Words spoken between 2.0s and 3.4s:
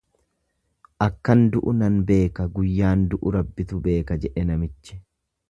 beeka guyyaan du'u